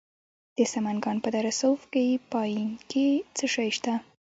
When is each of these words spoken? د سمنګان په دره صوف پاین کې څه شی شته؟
د 0.57 0.59
سمنګان 0.73 1.17
په 1.23 1.29
دره 1.35 1.51
صوف 1.59 1.79
پاین 2.31 2.67
کې 2.91 3.05
څه 3.37 3.45
شی 3.55 3.69
شته؟ 3.77 3.93